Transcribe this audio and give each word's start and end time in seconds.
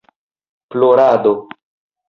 Plorado 0.73 1.33